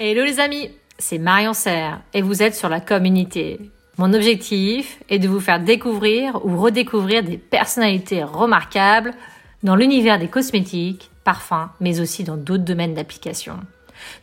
Hello 0.00 0.24
les 0.24 0.38
amis, 0.38 0.70
c'est 0.96 1.18
Marion 1.18 1.52
Serre 1.52 2.00
et 2.14 2.22
vous 2.22 2.40
êtes 2.40 2.54
sur 2.54 2.68
la 2.68 2.80
communauté. 2.80 3.58
Mon 3.96 4.14
objectif 4.14 5.02
est 5.08 5.18
de 5.18 5.26
vous 5.26 5.40
faire 5.40 5.58
découvrir 5.58 6.46
ou 6.46 6.56
redécouvrir 6.56 7.24
des 7.24 7.36
personnalités 7.36 8.22
remarquables 8.22 9.12
dans 9.64 9.74
l'univers 9.74 10.20
des 10.20 10.28
cosmétiques, 10.28 11.10
parfums, 11.24 11.68
mais 11.80 11.98
aussi 11.98 12.22
dans 12.22 12.36
d'autres 12.36 12.62
domaines 12.62 12.94
d'application. 12.94 13.58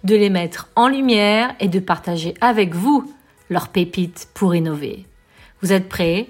De 0.06 0.16
les 0.16 0.30
mettre 0.30 0.70
en 0.78 0.88
lumière 0.88 1.54
et 1.60 1.68
de 1.68 1.82
partager 1.82 2.36
avec 2.40 2.74
vous 2.74 3.14
leurs 3.50 3.68
pépites 3.68 4.30
pour 4.34 4.56
innover. 4.56 5.06
Vous 5.62 5.74
êtes 5.74 5.90
prêts? 5.90 6.28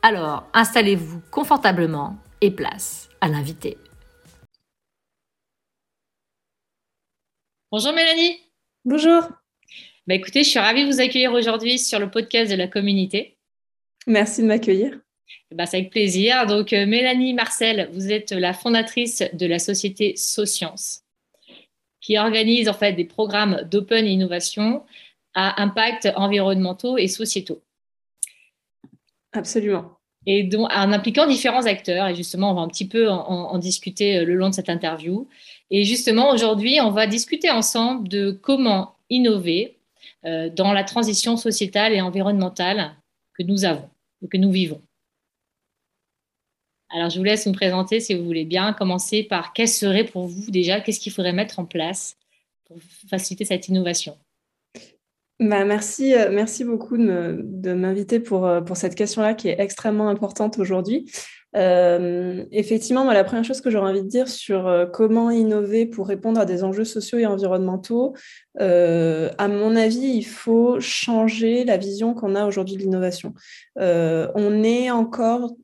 Alors 0.00 0.44
installez-vous 0.54 1.20
confortablement 1.30 2.16
et 2.40 2.50
place 2.50 3.10
à 3.20 3.28
l'invité. 3.28 3.76
Bonjour 7.70 7.92
Mélanie. 7.92 8.45
Bonjour. 8.86 9.22
Bah 10.06 10.14
écoutez, 10.14 10.44
je 10.44 10.48
suis 10.48 10.60
ravie 10.60 10.86
de 10.86 10.92
vous 10.92 11.00
accueillir 11.00 11.32
aujourd'hui 11.32 11.76
sur 11.76 11.98
le 11.98 12.08
podcast 12.08 12.52
de 12.52 12.56
la 12.56 12.68
communauté. 12.68 13.36
Merci 14.06 14.42
de 14.42 14.46
m'accueillir. 14.46 15.00
Bah, 15.50 15.66
c'est 15.66 15.78
avec 15.78 15.90
plaisir. 15.90 16.46
Donc, 16.46 16.72
euh, 16.72 16.86
Mélanie 16.86 17.34
Marcel, 17.34 17.88
vous 17.90 18.12
êtes 18.12 18.30
la 18.30 18.52
fondatrice 18.52 19.24
de 19.32 19.44
la 19.44 19.58
société 19.58 20.14
SoScience, 20.14 21.02
qui 22.00 22.16
organise 22.16 22.68
en 22.68 22.74
fait 22.74 22.92
des 22.92 23.04
programmes 23.04 23.66
d'open 23.68 24.06
innovation 24.06 24.84
à 25.34 25.60
impact 25.60 26.08
environnementaux 26.14 26.96
et 26.96 27.08
sociétaux. 27.08 27.64
Absolument. 29.32 29.98
Et 30.26 30.44
donc, 30.44 30.70
en 30.72 30.92
impliquant 30.92 31.26
différents 31.26 31.66
acteurs. 31.66 32.06
Et 32.06 32.14
justement, 32.14 32.52
on 32.52 32.54
va 32.54 32.60
un 32.60 32.68
petit 32.68 32.86
peu 32.86 33.08
en 33.08 33.58
discuter 33.58 34.18
euh, 34.18 34.24
le 34.24 34.36
long 34.36 34.50
de 34.50 34.54
cette 34.54 34.70
interview. 34.70 35.28
Et 35.70 35.84
justement, 35.84 36.30
aujourd'hui, 36.30 36.80
on 36.80 36.90
va 36.90 37.06
discuter 37.06 37.50
ensemble 37.50 38.08
de 38.08 38.30
comment 38.30 38.94
innover 39.10 39.76
euh, 40.24 40.48
dans 40.50 40.72
la 40.72 40.84
transition 40.84 41.36
sociétale 41.36 41.92
et 41.92 42.00
environnementale 42.00 42.94
que 43.34 43.42
nous 43.42 43.64
avons, 43.64 43.88
que 44.30 44.36
nous 44.36 44.50
vivons. 44.50 44.80
Alors, 46.90 47.10
je 47.10 47.18
vous 47.18 47.24
laisse 47.24 47.46
me 47.46 47.52
présenter 47.52 48.00
si 48.00 48.14
vous 48.14 48.24
voulez 48.24 48.44
bien. 48.44 48.72
Commencer 48.72 49.24
par 49.24 49.52
quel 49.52 49.68
serait 49.68 50.04
pour 50.04 50.28
vous 50.28 50.50
déjà, 50.50 50.80
qu'est-ce 50.80 51.00
qu'il 51.00 51.12
faudrait 51.12 51.32
mettre 51.32 51.58
en 51.58 51.64
place 51.64 52.16
pour 52.66 52.78
faciliter 53.08 53.44
cette 53.44 53.68
innovation? 53.68 54.16
Bah, 55.38 55.64
merci, 55.64 56.14
euh, 56.14 56.30
merci 56.32 56.64
beaucoup 56.64 56.96
de 56.96 57.72
m'inviter 57.74 58.20
pour, 58.20 58.46
euh, 58.46 58.62
pour 58.62 58.76
cette 58.76 58.94
question-là 58.94 59.34
qui 59.34 59.48
est 59.48 59.60
extrêmement 59.60 60.08
importante 60.08 60.58
aujourd'hui. 60.58 61.10
Euh, 61.56 62.44
effectivement, 62.52 63.04
moi, 63.04 63.14
la 63.14 63.24
première 63.24 63.44
chose 63.44 63.60
que 63.60 63.70
j'aurais 63.70 63.90
envie 63.90 64.02
de 64.02 64.08
dire 64.08 64.28
sur 64.28 64.66
euh, 64.66 64.84
comment 64.84 65.30
innover 65.30 65.86
pour 65.86 66.06
répondre 66.06 66.38
à 66.38 66.44
des 66.44 66.62
enjeux 66.64 66.84
sociaux 66.84 67.18
et 67.18 67.26
environnementaux, 67.26 68.14
euh, 68.60 69.30
à 69.38 69.48
mon 69.48 69.74
avis, 69.74 69.98
il 69.98 70.24
faut 70.24 70.78
changer 70.80 71.64
la 71.64 71.78
vision 71.78 72.14
qu'on 72.14 72.34
a 72.34 72.46
aujourd'hui 72.46 72.76
de 72.76 72.80
l'innovation. 72.80 73.34
on 73.76 74.62
est 74.62 74.90
encore 74.90 75.54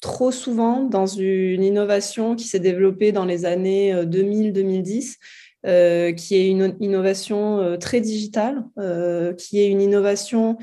trop 0.00 0.32
souvent 0.32 0.82
dans 0.82 1.06
une 1.06 1.62
innovation 1.62 2.34
qui 2.34 2.46
s'est 2.46 2.58
développée 2.58 3.12
dans 3.12 3.24
les 3.24 3.44
années 3.44 3.94
2000-2010 4.04 5.16
euh, 5.64 6.12
qui 6.12 6.34
est 6.34 6.48
une 6.48 6.74
innovation 6.80 7.60
euh, 7.60 7.76
très 7.76 8.00
digitale, 8.00 8.64
euh, 8.78 9.32
qui 9.32 9.60
est 9.60 9.68
une 9.68 9.80
innovation 9.80 10.58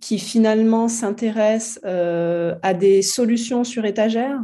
qui 0.00 0.18
finalement 0.18 0.88
s'intéresse 0.88 1.78
à 1.84 2.74
des 2.74 3.02
solutions 3.02 3.64
sur 3.64 3.84
étagère. 3.84 4.38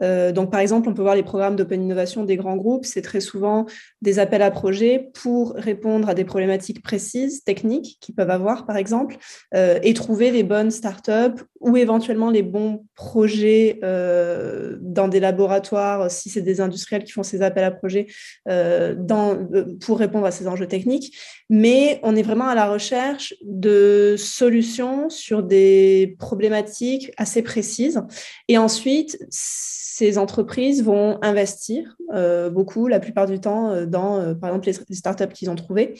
donc, 0.00 0.50
par 0.50 0.60
exemple, 0.60 0.88
on 0.88 0.94
peut 0.94 1.02
voir 1.02 1.14
les 1.14 1.22
programmes 1.22 1.56
d'open 1.56 1.82
innovation 1.82 2.24
des 2.24 2.36
grands 2.36 2.56
groupes, 2.56 2.84
c'est 2.84 3.02
très 3.02 3.20
souvent 3.20 3.66
des 4.02 4.18
appels 4.18 4.42
à 4.42 4.50
projets 4.50 5.10
pour 5.14 5.54
répondre 5.54 6.08
à 6.08 6.14
des 6.14 6.24
problématiques 6.24 6.82
précises, 6.82 7.44
techniques 7.44 7.98
qu'ils 8.00 8.14
peuvent 8.14 8.30
avoir, 8.30 8.66
par 8.66 8.76
exemple, 8.76 9.16
et 9.54 9.94
trouver 9.94 10.30
les 10.30 10.42
bonnes 10.42 10.70
startups 10.70 11.42
ou 11.60 11.76
éventuellement 11.76 12.30
les 12.30 12.42
bons 12.42 12.84
projets 12.94 13.78
dans 13.82 15.08
des 15.08 15.20
laboratoires, 15.20 16.10
si 16.10 16.30
c'est 16.30 16.42
des 16.42 16.60
industriels 16.60 17.04
qui 17.04 17.12
font 17.12 17.22
ces 17.22 17.42
appels 17.42 17.64
à 17.64 17.70
projets, 17.70 18.06
euh, 18.48 18.94
euh, 19.10 19.64
pour 19.80 19.98
répondre 19.98 20.26
à 20.26 20.30
ces 20.30 20.48
enjeux 20.48 20.66
techniques, 20.66 21.16
mais 21.50 22.00
on 22.02 22.16
est 22.16 22.22
vraiment 22.22 22.48
à 22.48 22.54
la 22.54 22.70
recherche 22.70 23.34
de 23.42 24.14
solutions 24.18 25.10
sur 25.10 25.42
des 25.42 26.16
problématiques 26.18 27.12
assez 27.16 27.42
précises. 27.42 28.00
Et 28.48 28.58
ensuite, 28.58 29.18
ces 29.30 30.18
entreprises 30.18 30.82
vont 30.82 31.18
investir 31.22 31.96
euh, 32.14 32.50
beaucoup, 32.50 32.86
la 32.86 33.00
plupart 33.00 33.26
du 33.26 33.40
temps, 33.40 33.86
dans, 33.86 34.34
par 34.34 34.50
exemple, 34.50 34.66
les, 34.66 34.96
startups 34.96 35.32
qu'ils 35.32 35.50
ont 35.50 35.54
trouvées. 35.54 35.94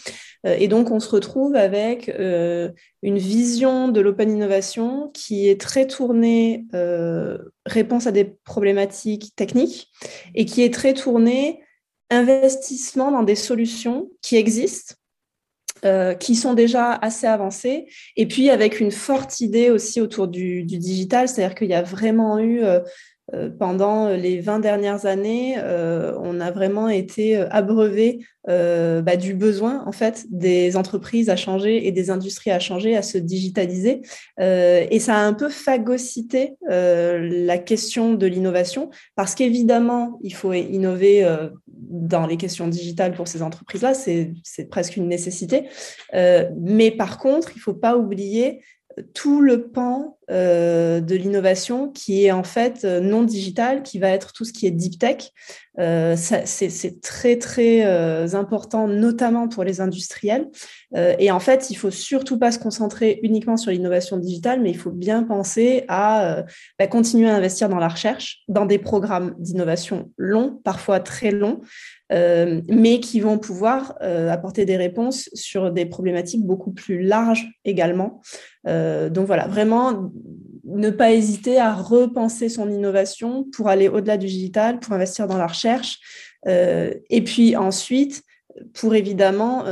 et 0.45 0.69
donc, 0.69 0.91
on 0.91 1.01
se 1.01 1.09
retrouve 1.09 1.55
avec 1.55 2.09
une 2.09 3.19
vision 3.19 3.89
de 3.89 4.01
l'open 4.01 4.31
innovation 4.31 5.11
qui 5.13 5.46
est 5.49 5.61
très 5.61 5.87
tournée 5.87 6.67
réponse 7.67 8.07
à 8.07 8.13
des 8.13 8.25
problématiques 8.25 9.35
techniques 9.37 9.91
et 10.35 10.45
qui 10.45 10.63
est 10.63 10.73
très 10.73 10.95
tournée 10.95 11.61
investissement 12.11 13.11
dans 13.11 13.23
des 13.23 13.35
solutions 13.35 14.09
qui 14.23 14.37
existent, 14.37 14.95
euh, 15.85 16.15
qui 16.15 16.35
sont 16.35 16.55
déjà 16.55 16.93
assez 16.93 17.27
avancées, 17.27 17.87
et 18.17 18.27
puis 18.27 18.51
avec 18.51 18.81
une 18.81 18.91
forte 18.91 19.41
idée 19.41 19.71
aussi 19.71 20.01
autour 20.01 20.29
du, 20.29 20.63
digital, 20.63 21.29
c'est-à-dire 21.29 21.55
qu'il 21.55 21.69
y 21.69 21.75
a 21.75 21.83
vraiment 21.83 22.39
eu 22.39 22.63
euh, 22.63 22.81
euh, 22.81 22.81
pendant 23.59 24.09
les 24.11 24.41
20 24.41 24.61
dernières 24.61 25.05
années, 25.05 25.57
euh, 25.59 26.17
on 26.21 26.39
a 26.41 26.53
vraiment 26.53 26.89
été 26.89 27.37
euh, 27.37 27.49
abreuvé 27.51 28.25
bah, 28.47 29.17
du 29.17 29.35
besoin 29.35 29.83
en 29.87 29.91
fait 29.91 30.27
des 30.31 30.77
entreprises 30.77 31.31
à 31.31 31.35
changer 31.35 31.89
et 31.89 31.91
des 31.91 32.11
industries 32.11 32.53
à 32.53 32.61
changer, 32.61 32.97
à 32.97 33.03
se 33.03 33.19
digitaliser. 33.19 34.03
et 34.39 35.01
ça 35.01 35.17
a 35.17 35.19
un 35.19 35.33
peu 35.33 35.49
phagocyté 35.49 36.55
la 36.69 37.59
question 37.59 38.15
de 38.15 38.25
l'innovation 38.25 38.91
parce 39.17 39.35
qu'évidemment, 39.35 40.21
il 40.23 40.33
faut 40.33 40.53
innover 40.53 41.27
dans 41.67 42.29
les 42.29 42.37
questions 42.37 42.69
digitales 42.69 43.15
pour 43.15 43.27
ces 43.27 43.43
entreprises-là, 43.43 43.95
c'est 43.95 44.71
presque 44.71 44.97
une 44.97 45.09
nécessité. 45.09 45.65
mais 46.13 46.93
par 46.93 47.19
contre, 47.19 47.51
il 47.53 47.59
ne 47.59 47.63
faut 47.63 47.75
pas 47.75 47.97
oublier 47.97 48.61
tout 49.13 49.41
le 49.41 49.67
pan 49.67 50.16
euh, 50.29 51.01
de 51.01 51.15
l'innovation 51.15 51.89
qui 51.89 52.25
est 52.25 52.33
en 52.33 52.43
fait 52.43 52.85
euh, 52.85 52.99
non 52.99 53.23
digital, 53.23 53.85
qui 53.85 54.01
va 54.01 54.09
être 54.09 54.33
tout 54.33 54.45
ce 54.45 54.53
qui 54.53 54.67
est 54.67 54.73
deep 54.73 54.99
tech. 54.99 55.31
Euh, 55.79 56.17
c'est 56.17 57.01
très 57.01 57.39
très 57.39 58.35
important, 58.35 58.89
notamment 58.89 59.47
pour 59.47 59.63
les 59.63 59.81
industriels. 59.81 60.49
et 60.97 61.31
en 61.31 61.39
fait, 61.39 61.69
il 61.71 61.75
faut 61.75 61.91
surtout 61.91 62.39
pas 62.39 62.51
se 62.51 62.59
concentrer 62.59 63.21
uniquement 63.23 63.59
sur 63.59 63.71
l'innovation 63.71 64.17
digitale, 64.17 64.63
mais 64.63 64.71
il 64.71 64.79
faut 64.79 64.91
bien 64.91 65.23
penser 65.23 65.85
à 65.89 66.45
bah, 66.79 66.87
continuer 66.87 67.29
à 67.29 67.37
investir 67.37 67.69
dans 67.69 67.79
la 67.79 67.89
recherche, 67.89 68.43
dans 68.49 68.65
des 68.65 68.79
programmes 68.79 69.35
d'innovation 69.39 70.11
longs, 70.17 70.59
parfois 70.65 70.99
très 70.99 71.31
longs, 71.31 71.61
mais 72.11 73.01
qui 73.01 73.21
vont 73.21 73.39
pouvoir 73.39 73.99
apporter 74.01 74.65
des 74.65 74.79
réponses 74.79 75.29
sur 75.35 75.71
des 75.71 75.85
problématiques 75.85 76.45
beaucoup 76.47 76.73
plus 76.73 77.03
larges 77.03 77.47
également. 77.67 78.23
Donc 78.65 79.27
voilà, 79.27 79.47
vraiment 79.47 80.11
ne 80.65 80.91
pas 80.91 81.13
hésiter 81.13 81.59
à 81.59 81.75
repenser 81.75 82.49
son 82.49 82.71
innovation 82.71 83.45
pour 83.55 83.69
aller 83.69 83.89
au-delà 83.89 84.17
du 84.17 84.27
digital, 84.27 84.81
pour 84.81 84.93
investir 84.93 85.27
dans 85.27 85.39
la 85.39 85.47
recherche, 85.47 85.99
et 86.47 87.23
puis 87.25 87.57
ensuite 87.57 88.23
pour 88.73 88.95
évidemment 88.95 89.65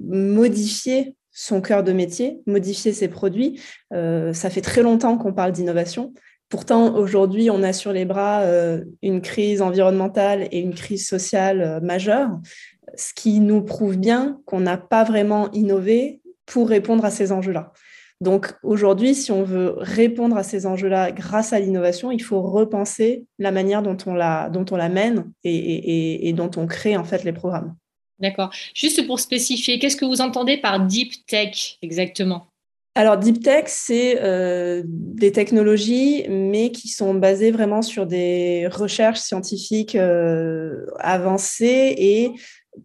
modifier 0.00 1.16
son 1.30 1.60
cœur 1.60 1.82
de 1.82 1.92
métier, 1.92 2.40
modifier 2.46 2.92
ses 2.92 3.08
produits. 3.08 3.60
ça 3.90 4.50
fait 4.50 4.60
très 4.60 4.82
longtemps 4.82 5.18
qu'on 5.18 5.32
parle 5.32 5.52
d'innovation. 5.52 6.12
Pourtant, 6.54 6.94
aujourd'hui, 6.94 7.50
on 7.50 7.62
a 7.62 7.72
sur 7.72 7.92
les 7.92 8.04
bras 8.04 8.42
euh, 8.42 8.84
une 9.02 9.22
crise 9.22 9.62
environnementale 9.62 10.46
et 10.52 10.60
une 10.60 10.74
crise 10.74 11.04
sociale 11.04 11.60
euh, 11.60 11.80
majeure, 11.80 12.30
ce 12.96 13.12
qui 13.14 13.40
nous 13.40 13.62
prouve 13.62 13.96
bien 13.96 14.38
qu'on 14.44 14.60
n'a 14.60 14.76
pas 14.76 15.04
vraiment 15.04 15.50
innové 15.50 16.20
pour 16.46 16.68
répondre 16.68 17.04
à 17.04 17.10
ces 17.10 17.32
enjeux-là. 17.32 17.72
Donc 18.20 18.54
aujourd'hui, 18.62 19.14
si 19.14 19.32
on 19.32 19.42
veut 19.42 19.74
répondre 19.76 20.36
à 20.36 20.42
ces 20.42 20.66
enjeux-là 20.66 21.12
grâce 21.12 21.52
à 21.52 21.60
l'innovation, 21.60 22.10
il 22.10 22.22
faut 22.22 22.40
repenser 22.42 23.24
la 23.38 23.50
manière 23.50 23.82
dont 23.82 23.96
on 24.06 24.14
la, 24.14 24.48
dont 24.48 24.64
on 24.70 24.76
la 24.76 24.88
mène 24.88 25.30
et, 25.42 26.28
et 26.28 26.32
dont 26.32 26.50
on 26.56 26.66
crée 26.66 26.96
en 26.96 27.04
fait 27.04 27.24
les 27.24 27.32
programmes. 27.32 27.74
D'accord. 28.20 28.50
Juste 28.74 29.06
pour 29.06 29.20
spécifier, 29.20 29.78
qu'est-ce 29.78 29.96
que 29.96 30.04
vous 30.04 30.20
entendez 30.20 30.56
par 30.56 30.86
deep 30.86 31.26
tech 31.26 31.78
exactement? 31.82 32.46
Alors, 32.96 33.18
Deep 33.18 33.42
Tech, 33.42 33.64
c'est 33.66 34.22
euh, 34.22 34.82
des 34.86 35.32
technologies, 35.32 36.26
mais 36.28 36.70
qui 36.70 36.86
sont 36.86 37.12
basées 37.12 37.50
vraiment 37.50 37.82
sur 37.82 38.06
des 38.06 38.68
recherches 38.68 39.18
scientifiques 39.18 39.96
euh, 39.96 40.86
avancées 41.00 41.96
et 41.98 42.30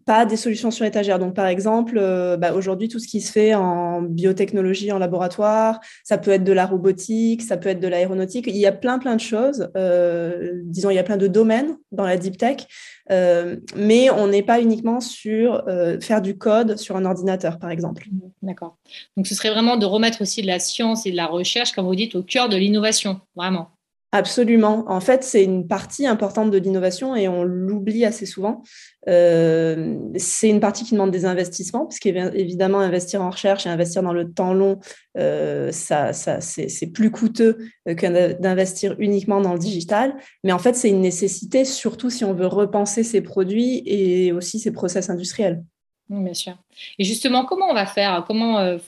pas 0.05 0.25
des 0.25 0.37
solutions 0.37 0.71
sur 0.71 0.85
étagère. 0.85 1.19
Donc, 1.19 1.33
par 1.35 1.47
exemple, 1.47 1.97
euh, 1.97 2.37
bah, 2.37 2.53
aujourd'hui, 2.53 2.87
tout 2.87 2.99
ce 2.99 3.07
qui 3.07 3.21
se 3.21 3.31
fait 3.31 3.55
en 3.55 4.01
biotechnologie, 4.01 4.91
en 4.91 4.99
laboratoire, 4.99 5.79
ça 6.03 6.17
peut 6.17 6.31
être 6.31 6.43
de 6.43 6.53
la 6.53 6.65
robotique, 6.65 7.41
ça 7.41 7.57
peut 7.57 7.69
être 7.69 7.79
de 7.79 7.87
l'aéronautique. 7.87 8.45
Il 8.47 8.57
y 8.57 8.65
a 8.65 8.71
plein, 8.71 8.99
plein 8.99 9.15
de 9.15 9.21
choses. 9.21 9.69
Euh, 9.75 10.51
disons, 10.65 10.89
il 10.89 10.95
y 10.95 10.99
a 10.99 11.03
plein 11.03 11.17
de 11.17 11.27
domaines 11.27 11.77
dans 11.91 12.03
la 12.03 12.17
deep 12.17 12.37
tech, 12.37 12.67
euh, 13.11 13.57
mais 13.75 14.09
on 14.11 14.27
n'est 14.27 14.43
pas 14.43 14.61
uniquement 14.61 14.99
sur 14.99 15.63
faire 16.01 16.21
du 16.21 16.37
code 16.37 16.77
sur 16.77 16.95
un 16.95 17.05
ordinateur, 17.05 17.59
par 17.59 17.71
exemple. 17.71 18.05
D'accord. 18.41 18.77
Donc, 19.17 19.27
ce 19.27 19.35
serait 19.35 19.51
vraiment 19.51 19.77
de 19.77 19.85
remettre 19.85 20.21
aussi 20.21 20.41
de 20.41 20.47
la 20.47 20.59
science 20.59 21.05
et 21.05 21.11
de 21.11 21.15
la 21.15 21.27
recherche, 21.27 21.71
comme 21.71 21.85
vous 21.85 21.95
dites, 21.95 22.15
au 22.15 22.23
cœur 22.23 22.49
de 22.49 22.57
l'innovation, 22.57 23.21
vraiment. 23.35 23.71
Absolument. 24.11 24.85
En 24.87 25.01
fait, 25.01 25.23
c'est 25.23 25.43
une 25.43 25.67
partie 25.67 26.07
importante 26.07 26.49
de 26.49 26.57
l'innovation 26.57 27.15
et 27.15 27.27
on 27.27 27.43
l'oublie 27.43 28.05
assez 28.05 28.25
souvent. 28.25 28.63
Euh, 29.07 29.99
c'est 30.17 30.49
une 30.49 30.59
partie 30.59 30.83
qui 30.83 30.93
demande 30.93 31.11
des 31.11 31.25
investissements, 31.25 31.85
parce 31.85 31.99
qu'évidemment, 31.99 32.79
investir 32.79 33.21
en 33.21 33.29
recherche 33.29 33.67
et 33.67 33.69
investir 33.69 34.01
dans 34.01 34.13
le 34.13 34.31
temps 34.31 34.55
long, 34.55 34.79
euh, 35.19 35.71
ça, 35.71 36.11
c'est 36.11 36.87
plus 36.91 37.11
coûteux 37.11 37.59
que 37.85 38.33
d'investir 38.41 38.95
uniquement 38.97 39.41
dans 39.41 39.53
le 39.53 39.59
digital. 39.59 40.15
Mais 40.43 40.53
en 40.53 40.59
fait, 40.59 40.75
c'est 40.75 40.89
une 40.89 41.01
nécessité, 41.01 41.63
surtout 41.63 42.09
si 42.09 42.25
on 42.25 42.33
veut 42.33 42.47
repenser 42.47 43.03
ses 43.03 43.21
produits 43.21 43.83
et 43.85 44.31
aussi 44.31 44.57
ses 44.57 44.71
process 44.71 45.11
industriels. 45.11 45.63
Bien 46.09 46.33
sûr. 46.33 46.57
Et 46.97 47.03
justement, 47.03 47.45
comment 47.45 47.67
on 47.69 47.75
va 47.75 47.85
faire? 47.85 48.23
Comment, 48.27 48.57
euh, 48.57 48.79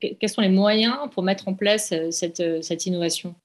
Quels 0.00 0.28
sont 0.28 0.40
les 0.40 0.48
moyens 0.48 0.96
pour 1.12 1.22
mettre 1.22 1.46
en 1.46 1.54
place 1.54 1.94
cette, 2.10 2.42
cette 2.64 2.86
innovation? 2.86 3.36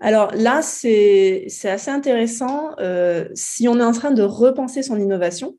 Alors 0.00 0.32
là, 0.34 0.62
c'est 0.62 1.46
assez 1.64 1.90
intéressant 1.90 2.74
euh, 2.80 3.26
si 3.34 3.68
on 3.68 3.78
est 3.78 3.84
en 3.84 3.92
train 3.92 4.10
de 4.10 4.22
repenser 4.22 4.82
son 4.82 4.98
innovation, 4.98 5.56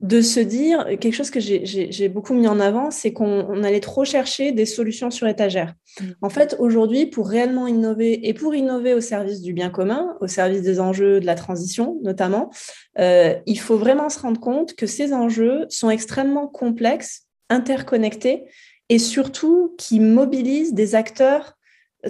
de 0.00 0.20
se 0.20 0.40
dire 0.40 0.84
quelque 0.98 1.12
chose 1.12 1.30
que 1.30 1.38
j'ai 1.38 2.08
beaucoup 2.08 2.34
mis 2.34 2.48
en 2.48 2.58
avant, 2.58 2.90
c'est 2.90 3.12
qu'on 3.12 3.62
allait 3.62 3.78
trop 3.78 4.04
chercher 4.04 4.50
des 4.50 4.66
solutions 4.66 5.12
sur 5.12 5.28
étagère. 5.28 5.74
Mmh. 6.00 6.04
En 6.22 6.28
fait, 6.28 6.56
aujourd'hui, 6.58 7.06
pour 7.06 7.28
réellement 7.28 7.68
innover 7.68 8.26
et 8.28 8.34
pour 8.34 8.52
innover 8.52 8.94
au 8.94 9.00
service 9.00 9.42
du 9.42 9.52
bien 9.52 9.70
commun, 9.70 10.16
au 10.20 10.26
service 10.26 10.62
des 10.62 10.80
enjeux 10.80 11.20
de 11.20 11.26
la 11.26 11.36
transition 11.36 12.00
notamment, 12.02 12.50
euh, 12.98 13.36
il 13.46 13.60
faut 13.60 13.76
vraiment 13.76 14.08
se 14.08 14.18
rendre 14.18 14.40
compte 14.40 14.74
que 14.74 14.86
ces 14.86 15.12
enjeux 15.12 15.66
sont 15.68 15.88
extrêmement 15.88 16.48
complexes, 16.48 17.28
interconnectés 17.48 18.44
et 18.88 18.98
surtout 18.98 19.76
qui 19.78 20.00
mobilisent 20.00 20.74
des 20.74 20.96
acteurs 20.96 21.56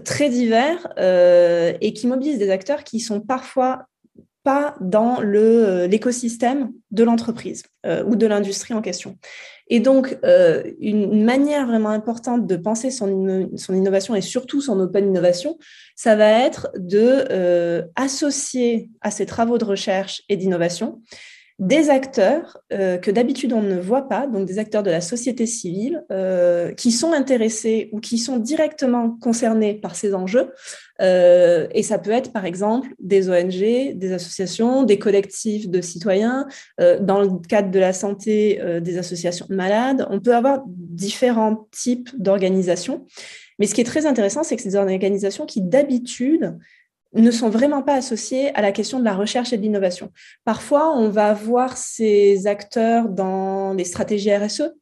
très 0.00 0.28
divers 0.28 0.88
euh, 0.98 1.72
et 1.80 1.92
qui 1.92 2.06
mobilisent 2.06 2.38
des 2.38 2.50
acteurs 2.50 2.84
qui 2.84 3.00
sont 3.00 3.20
parfois 3.20 3.86
pas 4.44 4.74
dans 4.80 5.22
euh, 5.22 5.86
l'écosystème 5.86 6.72
de 6.90 7.04
l'entreprise 7.04 7.62
euh, 7.86 8.02
ou 8.04 8.16
de 8.16 8.26
l'industrie 8.26 8.74
en 8.74 8.82
question. 8.82 9.18
Et 9.68 9.80
donc, 9.80 10.18
une 10.80 11.24
manière 11.24 11.66
vraiment 11.66 11.90
importante 11.90 12.46
de 12.46 12.56
penser 12.56 12.90
son, 12.90 13.08
innovation 13.70 14.14
et 14.14 14.20
surtout 14.20 14.60
son 14.60 14.78
open 14.80 15.06
innovation, 15.06 15.56
ça 15.96 16.14
va 16.14 16.28
être 16.28 16.68
de 16.76 17.82
associer 17.96 18.90
à 19.00 19.10
ces 19.10 19.24
travaux 19.24 19.56
de 19.56 19.64
recherche 19.64 20.24
et 20.28 20.36
d'innovation 20.36 21.00
des 21.62 21.90
acteurs 21.90 22.58
euh, 22.72 22.98
que 22.98 23.12
d'habitude 23.12 23.52
on 23.52 23.62
ne 23.62 23.78
voit 23.78 24.08
pas, 24.08 24.26
donc 24.26 24.46
des 24.46 24.58
acteurs 24.58 24.82
de 24.82 24.90
la 24.90 25.00
société 25.00 25.46
civile, 25.46 26.04
euh, 26.10 26.72
qui 26.72 26.90
sont 26.90 27.12
intéressés 27.12 27.88
ou 27.92 28.00
qui 28.00 28.18
sont 28.18 28.38
directement 28.38 29.16
concernés 29.20 29.74
par 29.74 29.94
ces 29.94 30.12
enjeux. 30.12 30.50
Euh, 31.00 31.68
et 31.70 31.84
ça 31.84 32.00
peut 32.00 32.10
être 32.10 32.32
par 32.32 32.46
exemple 32.46 32.88
des 32.98 33.30
ONG, 33.30 33.94
des 33.96 34.12
associations, 34.12 34.82
des 34.82 34.98
collectifs 34.98 35.68
de 35.68 35.80
citoyens, 35.80 36.48
dans 37.00 37.20
le 37.20 37.28
cadre 37.48 37.70
de 37.70 37.78
la 37.78 37.92
santé, 37.92 38.60
des 38.80 38.98
associations 38.98 39.46
de 39.48 39.54
malades. 39.54 40.04
On 40.10 40.18
peut 40.18 40.34
avoir 40.34 40.64
différents 40.66 41.68
types 41.70 42.10
d'organisations. 42.18 43.06
Mais 43.60 43.66
ce 43.66 43.74
qui 43.74 43.80
est 43.80 43.84
très 43.84 44.06
intéressant, 44.06 44.42
c'est 44.42 44.56
que 44.56 44.62
ces 44.62 44.74
organisations 44.74 45.46
qui 45.46 45.62
d'habitude 45.62 46.58
ne 47.14 47.30
sont 47.30 47.50
vraiment 47.50 47.82
pas 47.82 47.94
associés 47.94 48.54
à 48.54 48.62
la 48.62 48.72
question 48.72 48.98
de 48.98 49.04
la 49.04 49.14
recherche 49.14 49.52
et 49.52 49.58
de 49.58 49.62
l'innovation. 49.62 50.10
Parfois, 50.44 50.96
on 50.96 51.08
va 51.08 51.34
voir 51.34 51.76
ces 51.76 52.46
acteurs 52.46 53.08
dans 53.08 53.74
les 53.74 53.84
stratégies 53.84 54.34
RSE, 54.34 54.72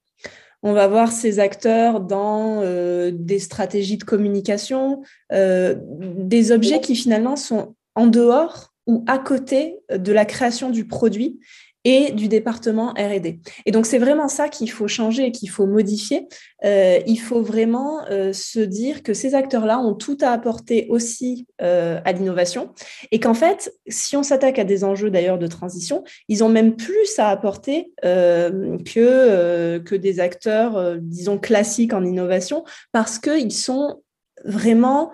on 0.62 0.72
va 0.72 0.86
voir 0.88 1.10
ces 1.10 1.38
acteurs 1.38 2.00
dans 2.00 2.60
euh, 2.62 3.10
des 3.12 3.38
stratégies 3.38 3.96
de 3.96 4.04
communication, 4.04 5.02
euh, 5.32 5.74
des 5.78 6.52
objets 6.52 6.80
qui 6.80 6.94
finalement 6.94 7.36
sont 7.36 7.74
en 7.94 8.06
dehors 8.06 8.74
ou 8.86 9.04
à 9.06 9.18
côté 9.18 9.78
de 9.90 10.12
la 10.12 10.24
création 10.24 10.70
du 10.70 10.86
produit 10.86 11.40
et 11.84 12.12
du 12.12 12.28
département 12.28 12.90
R&D. 12.90 13.40
Et 13.64 13.70
donc 13.70 13.86
c'est 13.86 13.98
vraiment 13.98 14.28
ça 14.28 14.48
qu'il 14.48 14.70
faut 14.70 14.88
changer 14.88 15.32
qu'il 15.32 15.48
faut 15.48 15.66
modifier. 15.66 16.28
Euh, 16.64 16.98
il 17.06 17.16
faut 17.16 17.42
vraiment 17.42 18.04
euh, 18.10 18.32
se 18.32 18.60
dire 18.60 19.02
que 19.02 19.14
ces 19.14 19.34
acteurs-là 19.34 19.78
ont 19.78 19.94
tout 19.94 20.18
à 20.20 20.30
apporter 20.30 20.86
aussi 20.90 21.46
euh, 21.62 21.98
à 22.04 22.12
l'innovation 22.12 22.74
et 23.10 23.20
qu'en 23.20 23.34
fait, 23.34 23.72
si 23.88 24.16
on 24.16 24.22
s'attaque 24.22 24.58
à 24.58 24.64
des 24.64 24.84
enjeux 24.84 25.10
d'ailleurs 25.10 25.38
de 25.38 25.46
transition, 25.46 26.04
ils 26.28 26.44
ont 26.44 26.48
même 26.48 26.76
plus 26.76 27.18
à 27.18 27.28
apporter 27.28 27.92
que, 28.02 29.78
que 29.78 29.94
des 29.94 30.20
acteurs, 30.20 30.96
disons, 30.98 31.38
classiques 31.38 31.92
en 31.92 32.04
innovation 32.04 32.64
parce 32.92 33.18
qu'ils 33.18 33.52
sont 33.52 34.02
vraiment 34.44 35.12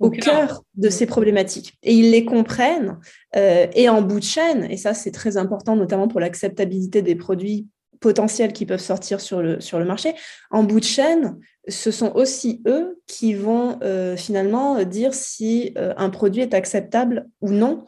au 0.00 0.10
cœur 0.10 0.64
de 0.74 0.88
ces 0.88 1.06
problématiques. 1.06 1.74
Et 1.82 1.94
ils 1.94 2.10
les 2.10 2.24
comprennent. 2.24 2.98
Euh, 3.36 3.66
et 3.74 3.88
en 3.88 4.02
bout 4.02 4.18
de 4.18 4.24
chaîne, 4.24 4.64
et 4.64 4.76
ça 4.76 4.94
c'est 4.94 5.12
très 5.12 5.36
important 5.36 5.76
notamment 5.76 6.08
pour 6.08 6.18
l'acceptabilité 6.18 7.02
des 7.02 7.14
produits 7.14 7.68
potentiels 8.00 8.54
qui 8.54 8.64
peuvent 8.64 8.80
sortir 8.80 9.20
sur 9.20 9.42
le, 9.42 9.60
sur 9.60 9.78
le 9.78 9.84
marché, 9.84 10.14
en 10.50 10.64
bout 10.64 10.80
de 10.80 10.84
chaîne, 10.84 11.38
ce 11.68 11.90
sont 11.90 12.12
aussi 12.14 12.62
eux 12.66 12.98
qui 13.06 13.34
vont 13.34 13.78
euh, 13.82 14.16
finalement 14.16 14.82
dire 14.84 15.12
si 15.12 15.74
euh, 15.76 15.92
un 15.98 16.08
produit 16.08 16.40
est 16.40 16.54
acceptable 16.54 17.28
ou 17.42 17.50
non. 17.50 17.84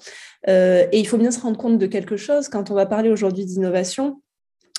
et 0.47 0.89
il 0.93 1.09
faut 1.09 1.17
bien 1.17 1.31
se 1.31 1.41
rendre 1.41 1.57
compte 1.57 1.79
de 1.79 1.87
quelque 1.87 2.19
chose 2.19 2.49
quand 2.49 2.71
on 2.71 2.75
va 2.75 2.85
parler 2.85 3.09
aujourd'hui 3.09 3.47
d'innovation. 3.47 4.21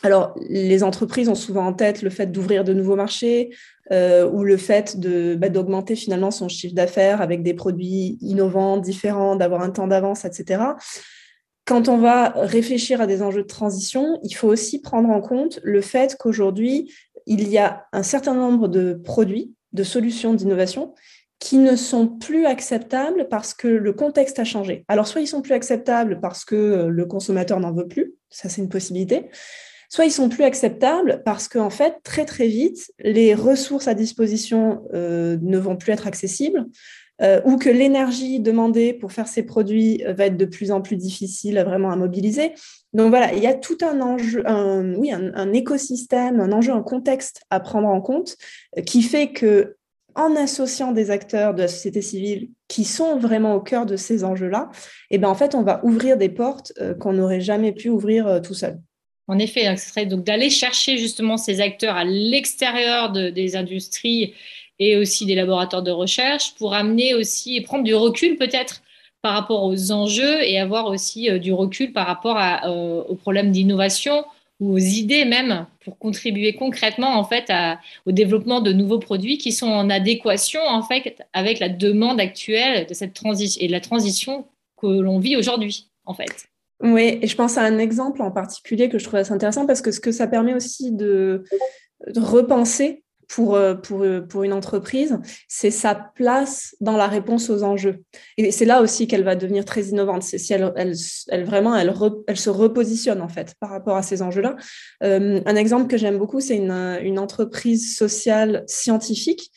Alors, 0.05 0.35
les 0.49 0.83
entreprises 0.83 1.29
ont 1.29 1.35
souvent 1.35 1.65
en 1.65 1.73
tête 1.73 2.01
le 2.01 2.09
fait 2.09 2.27
d'ouvrir 2.27 2.65
de 2.65 2.73
nouveaux 2.73 2.97
marchés, 2.97 3.51
euh, 3.91 4.29
ou 4.29 4.43
le 4.43 4.57
fait 4.57 4.97
bah, 5.37 5.47
d'augmenter 5.47 5.95
finalement 5.95 6.29
son 6.29 6.49
chiffre 6.49 6.75
d'affaires 6.75 7.21
avec 7.21 7.41
des 7.41 7.53
produits 7.53 8.17
innovants, 8.19 8.77
différents, 8.77 9.37
d'avoir 9.37 9.61
un 9.61 9.69
temps 9.69 9.87
d'avance, 9.87 10.25
etc. 10.25 10.61
Quand 11.65 11.87
on 11.87 11.97
va 11.97 12.33
réfléchir 12.35 12.99
à 12.99 13.07
des 13.07 13.21
enjeux 13.21 13.43
de 13.43 13.47
transition, 13.47 14.19
il 14.23 14.35
faut 14.35 14.49
aussi 14.49 14.81
prendre 14.81 15.09
en 15.09 15.21
compte 15.21 15.61
le 15.63 15.79
fait 15.79 16.17
qu'aujourd'hui, 16.19 16.93
il 17.25 17.47
y 17.47 17.57
a 17.57 17.85
un 17.93 18.03
certain 18.03 18.33
nombre 18.33 18.67
de 18.67 18.93
produits, 18.93 19.53
de 19.71 19.83
solutions 19.83 20.33
d'innovation 20.33 20.93
qui 21.39 21.57
ne 21.57 21.77
sont 21.77 22.07
plus 22.07 22.45
acceptables 22.45 23.27
parce 23.29 23.53
que 23.53 23.69
le 23.69 23.93
contexte 23.93 24.39
a 24.39 24.43
changé. 24.43 24.83
Alors, 24.89 25.07
soit 25.07 25.21
ils 25.21 25.27
sont 25.27 25.41
plus 25.41 25.53
acceptables 25.53 26.19
parce 26.19 26.43
que 26.43 26.87
le 26.87 27.05
consommateur 27.05 27.61
n'en 27.61 27.73
veut 27.73 27.87
plus, 27.87 28.15
ça 28.29 28.49
c'est 28.49 28.61
une 28.61 28.69
possibilité, 28.69 29.29
soit 29.93 30.05
ils 30.05 30.11
sont 30.11 30.27
plus 30.27 30.43
acceptables 30.43 31.21
parce 31.23 31.47
qu'en 31.47 31.69
fait, 31.69 31.97
très 32.03 32.25
très 32.25 32.47
vite, 32.47 32.91
les 32.97 33.35
ressources 33.35 33.87
à 33.87 33.93
disposition 33.93 34.81
euh, 34.95 35.37
ne 35.39 35.59
vont 35.59 35.75
plus 35.75 35.91
être 35.91 36.07
accessibles, 36.07 36.65
euh, 37.21 37.39
ou 37.45 37.57
que 37.57 37.69
l'énergie 37.69 38.39
demandée 38.39 38.91
pour 38.91 39.11
faire 39.11 39.27
ces 39.27 39.43
produits 39.43 40.03
euh, 40.03 40.13
va 40.13 40.25
être 40.25 40.37
de 40.37 40.45
plus 40.45 40.71
en 40.71 40.81
plus 40.81 40.95
difficile 40.95 41.59
vraiment 41.63 41.91
à 41.91 41.95
mobiliser. 41.95 42.53
Donc 42.93 43.09
voilà, 43.09 43.33
il 43.35 43.43
y 43.43 43.45
a 43.45 43.53
tout 43.53 43.77
un 43.83 44.01
enjeu, 44.01 44.41
un, 44.49 44.95
oui, 44.95 45.11
un, 45.11 45.53
écosystème, 45.53 46.39
un 46.41 46.51
enjeu, 46.53 46.73
un 46.73 46.81
contexte 46.81 47.43
à 47.51 47.59
prendre 47.59 47.87
en 47.87 48.01
compte 48.01 48.35
qui 48.87 49.03
fait 49.03 49.31
que 49.31 49.75
en 50.15 50.35
associant 50.35 50.91
des 50.91 51.11
acteurs 51.11 51.53
de 51.53 51.61
la 51.61 51.67
société 51.67 52.01
civile 52.01 52.49
qui 52.67 52.83
sont 52.83 53.19
vraiment 53.19 53.53
au 53.53 53.61
cœur 53.61 53.85
de 53.85 53.95
ces 53.95 54.23
enjeux-là, 54.23 54.71
eh 55.11 55.19
ben 55.19 55.27
en 55.27 55.35
fait, 55.35 55.53
on 55.53 55.61
va 55.61 55.85
ouvrir 55.85 56.17
des 56.17 56.29
portes 56.29 56.73
qu'on 56.99 57.13
n'aurait 57.13 57.41
jamais 57.41 57.73
pu 57.73 57.89
ouvrir 57.89 58.41
tout 58.41 58.55
seul. 58.55 58.79
En 59.27 59.39
effet, 59.39 59.67
hein, 59.67 59.77
ce 59.77 59.89
serait 59.89 60.05
donc 60.05 60.23
d'aller 60.23 60.49
chercher 60.49 60.97
justement 60.97 61.37
ces 61.37 61.61
acteurs 61.61 61.95
à 61.95 62.03
l'extérieur 62.03 63.11
des 63.11 63.55
industries 63.55 64.33
et 64.79 64.97
aussi 64.97 65.25
des 65.25 65.35
laboratoires 65.35 65.83
de 65.83 65.91
recherche 65.91 66.55
pour 66.55 66.73
amener 66.73 67.13
aussi 67.13 67.55
et 67.55 67.61
prendre 67.61 67.83
du 67.83 67.95
recul 67.95 68.37
peut-être 68.37 68.81
par 69.21 69.33
rapport 69.33 69.63
aux 69.63 69.91
enjeux 69.91 70.43
et 70.43 70.59
avoir 70.59 70.87
aussi 70.87 71.29
euh, 71.29 71.39
du 71.39 71.53
recul 71.53 71.93
par 71.93 72.07
rapport 72.07 72.37
euh, 72.37 73.03
aux 73.03 73.15
problèmes 73.15 73.51
d'innovation 73.51 74.25
ou 74.59 74.73
aux 74.73 74.77
idées 74.77 75.25
même 75.25 75.65
pour 75.79 75.97
contribuer 75.97 76.53
concrètement 76.53 77.17
en 77.17 77.23
fait 77.23 77.51
au 78.05 78.11
développement 78.11 78.61
de 78.61 78.71
nouveaux 78.71 78.99
produits 78.99 79.37
qui 79.37 79.51
sont 79.51 79.67
en 79.67 79.89
adéquation 79.89 80.61
en 80.67 80.83
fait 80.83 81.23
avec 81.33 81.59
la 81.59 81.69
demande 81.69 82.19
actuelle 82.19 82.85
de 82.85 82.93
cette 82.93 83.13
transition 83.13 83.61
et 83.61 83.67
la 83.67 83.79
transition 83.79 84.45
que 84.77 84.87
l'on 84.87 85.19
vit 85.19 85.37
aujourd'hui 85.37 85.87
en 86.05 86.13
fait. 86.13 86.52
Oui, 86.83 87.17
et 87.21 87.27
je 87.27 87.35
pense 87.35 87.57
à 87.57 87.61
un 87.61 87.79
exemple 87.79 88.21
en 88.21 88.29
particulier 88.29 88.89
que 88.89 88.99
je 88.99 89.05
trouve 89.05 89.19
assez 89.19 89.31
intéressant 89.31 89.65
parce 89.65 89.81
que 89.81 89.91
ce 89.91 90.01
que 90.01 90.11
ça 90.11 90.27
permet 90.27 90.53
aussi 90.53 90.91
de, 90.91 91.43
repenser 92.17 93.02
pour, 93.27 93.55
euh, 93.55 93.75
pour, 93.75 94.03
euh, 94.03 94.21
pour 94.21 94.43
une 94.43 94.53
entreprise, 94.53 95.19
c'est 95.47 95.71
sa 95.71 95.95
place 95.95 96.75
dans 96.79 96.97
la 96.97 97.07
réponse 97.07 97.49
aux 97.49 97.63
enjeux. 97.63 98.03
Et 98.37 98.51
c'est 98.51 98.65
là 98.65 98.81
aussi 98.81 99.07
qu'elle 99.07 99.23
va 99.23 99.35
devenir 99.35 99.65
très 99.65 99.83
innovante. 99.85 100.23
C'est 100.23 100.37
si 100.37 100.53
elle, 100.53 100.71
elle, 100.75 101.45
vraiment, 101.45 101.75
elle, 101.75 101.93
elle, 102.27 102.37
se 102.37 102.49
repositionne 102.49 103.21
en 103.21 103.27
fait 103.27 103.55
par 103.59 103.69
rapport 103.69 103.95
à 103.97 104.03
ces 104.03 104.21
enjeux-là. 104.21 104.55
Euh, 105.03 105.41
un 105.45 105.55
exemple 105.55 105.87
que 105.87 105.97
j'aime 105.97 106.17
beaucoup, 106.17 106.39
c'est 106.39 106.57
une, 106.57 106.71
une, 106.71 107.19
entreprise 107.23 107.95
sociale 107.95 108.63
scientifique 108.67 109.51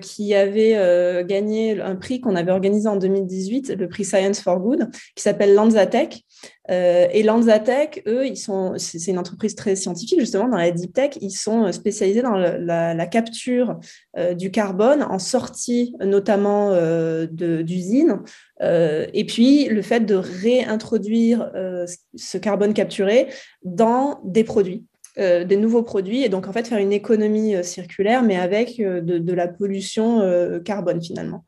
qui 0.00 0.34
avait 0.34 1.24
gagné 1.26 1.80
un 1.80 1.96
prix 1.96 2.20
qu'on 2.20 2.36
avait 2.36 2.52
organisé 2.52 2.88
en 2.88 2.96
2018, 2.96 3.74
le 3.76 3.88
prix 3.88 4.04
Science 4.04 4.40
for 4.40 4.60
Good, 4.60 4.88
qui 5.16 5.22
s'appelle 5.22 5.54
Lanzatech. 5.54 6.24
Euh, 6.70 7.08
et 7.12 7.22
Lanzatech, 7.22 8.02
eux, 8.06 8.26
ils 8.26 8.36
sont, 8.36 8.74
c'est 8.76 9.10
une 9.10 9.18
entreprise 9.18 9.56
très 9.56 9.74
scientifique 9.74 10.20
justement 10.20 10.48
dans 10.48 10.56
la 10.56 10.70
deep 10.70 10.92
tech. 10.92 11.18
Ils 11.20 11.32
sont 11.32 11.72
spécialisés 11.72 12.22
dans 12.22 12.36
la, 12.36 13.06
capture 13.06 13.80
euh, 14.16 14.34
du 14.34 14.50
carbone 14.50 15.02
en 15.02 15.18
sortie 15.18 15.94
notamment 16.00 16.70
euh, 16.72 17.26
d'usines. 17.26 18.20
Euh, 18.62 19.06
et 19.12 19.24
puis 19.24 19.66
le 19.66 19.82
fait 19.82 20.00
de 20.00 20.14
réintroduire 20.14 21.50
euh, 21.54 21.86
ce 22.14 22.38
carbone 22.38 22.74
capturé 22.74 23.26
dans 23.64 24.20
des 24.24 24.44
produits. 24.44 24.84
des 25.16 25.56
nouveaux 25.56 25.82
produits 25.82 26.22
et 26.22 26.30
donc 26.30 26.48
en 26.48 26.52
fait 26.52 26.66
faire 26.66 26.78
une 26.78 26.92
économie 26.92 27.62
circulaire 27.62 28.22
mais 28.22 28.36
avec 28.36 28.78
de, 28.78 29.32
la 29.34 29.46
pollution 29.46 30.22
carbone 30.64 31.02
finalement. 31.02 31.44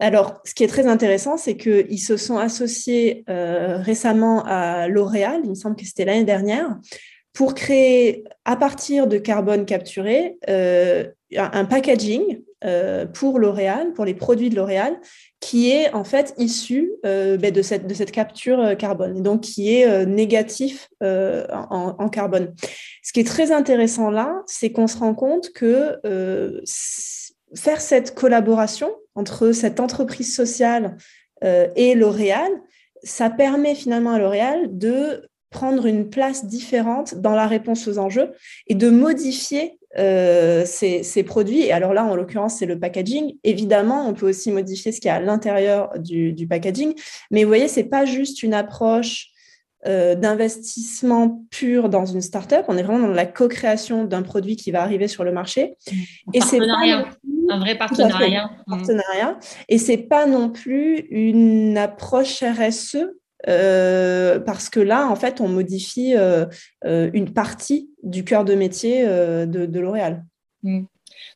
Alors, 0.00 0.40
ce 0.44 0.54
qui 0.54 0.64
est 0.64 0.68
très 0.68 0.86
intéressant, 0.86 1.36
c'est 1.36 1.56
qu'ils 1.56 2.00
se 2.00 2.16
sont 2.16 2.38
associés 2.38 3.24
euh, 3.28 3.78
récemment 3.78 4.44
à 4.44 4.88
L'Oréal, 4.88 5.42
il 5.44 5.50
me 5.50 5.54
semble 5.54 5.76
que 5.76 5.84
c'était 5.84 6.04
l'année 6.04 6.24
dernière, 6.24 6.76
pour 7.32 7.54
créer, 7.54 8.24
à 8.44 8.56
partir 8.56 9.06
de 9.06 9.18
carbone 9.18 9.66
capturé, 9.66 10.36
euh, 10.48 11.04
un 11.36 11.64
packaging 11.64 12.42
euh, 12.64 13.06
pour 13.06 13.38
L'Oréal, 13.38 13.92
pour 13.92 14.04
les 14.04 14.14
produits 14.14 14.50
de 14.50 14.56
L'Oréal, 14.56 14.96
qui 15.40 15.70
est 15.70 15.92
en 15.94 16.04
fait 16.04 16.34
issu 16.38 16.92
ben, 17.02 17.38
de, 17.38 17.62
cette, 17.62 18.10
capture 18.10 18.76
carbone, 18.76 19.22
donc 19.22 19.42
qui 19.42 19.74
est 19.74 20.06
négatif 20.06 20.88
en, 21.02 22.08
carbone. 22.08 22.54
Ce 23.02 23.12
qui 23.12 23.20
est 23.20 23.26
très 23.26 23.52
intéressant 23.52 24.10
là, 24.10 24.42
c'est 24.46 24.70
qu'on 24.70 24.86
se 24.86 24.96
rend 24.96 25.14
compte 25.14 25.50
que 25.52 26.00
faire 27.54 27.80
cette 27.80 28.14
collaboration 28.14 28.90
entre 29.14 29.52
cette 29.52 29.80
entreprise 29.80 30.34
sociale 30.34 30.96
euh, 31.42 31.68
et 31.76 31.94
L'Oréal, 31.94 32.50
ça 33.02 33.30
permet 33.30 33.74
finalement 33.74 34.12
à 34.12 34.18
L'Oréal 34.18 34.76
de 34.78 35.28
prendre 35.50 35.86
une 35.86 36.10
place 36.10 36.46
différente 36.46 37.14
dans 37.14 37.34
la 37.34 37.46
réponse 37.46 37.86
aux 37.86 37.98
enjeux 37.98 38.32
et 38.66 38.74
de 38.74 38.90
modifier 38.90 39.78
euh, 39.96 40.64
ces, 40.66 41.22
produits. 41.22 41.60
Et 41.60 41.72
alors 41.72 41.94
là, 41.94 42.04
en 42.04 42.16
l'occurrence, 42.16 42.56
c'est 42.58 42.66
le 42.66 42.80
packaging. 42.80 43.36
Évidemment, 43.44 44.08
on 44.08 44.14
peut 44.14 44.28
aussi 44.28 44.50
modifier 44.50 44.90
ce 44.90 45.00
qu'il 45.00 45.08
y 45.08 45.12
a 45.12 45.16
à 45.16 45.20
l'intérieur 45.20 45.96
du, 46.00 46.32
du, 46.32 46.48
packaging. 46.48 46.94
Mais 47.30 47.44
vous 47.44 47.48
voyez, 47.48 47.68
c'est 47.68 47.84
pas 47.84 48.04
juste 48.04 48.42
une 48.42 48.54
approche 48.54 49.30
euh, 49.86 50.14
d'investissement 50.14 51.44
pur 51.50 51.90
dans 51.90 52.06
une 52.06 52.22
startup. 52.22 52.64
On 52.68 52.78
est 52.78 52.82
vraiment 52.82 53.06
dans 53.06 53.12
la 53.12 53.26
co-création 53.26 54.04
d'un 54.04 54.22
produit 54.22 54.56
qui 54.56 54.70
va 54.70 54.82
arriver 54.82 55.08
sur 55.08 55.24
le 55.24 55.30
marché. 55.30 55.76
Et 56.32 56.40
c'est 56.40 56.58
un 57.48 57.58
vrai 57.58 57.76
partenariat. 57.76 58.50
partenariat. 58.66 59.38
Et 59.68 59.78
c'est 59.78 59.98
pas 59.98 60.26
non 60.26 60.50
plus 60.50 61.06
une 61.10 61.78
approche 61.78 62.42
RSE. 62.42 63.06
Euh, 63.46 64.40
parce 64.40 64.70
que 64.70 64.80
là, 64.80 65.06
en 65.06 65.16
fait, 65.16 65.42
on 65.42 65.48
modifie 65.48 66.14
euh, 66.16 66.46
une 66.82 67.34
partie 67.34 67.90
du 68.02 68.24
cœur 68.24 68.46
de 68.46 68.54
métier 68.54 69.04
de, 69.04 69.78
L'Oréal. 69.78 70.24
Mm. 70.62 70.84